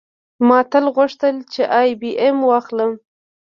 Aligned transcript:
ما 0.47 0.59
تل 0.71 0.85
غوښتل 0.95 1.35
چې 1.53 1.61
آی 1.79 1.89
بي 1.99 2.11
ایم 2.23 2.37
واخلم 2.49 2.91